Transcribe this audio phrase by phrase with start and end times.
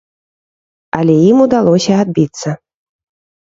[0.99, 2.49] Але ім удалося адбіцца.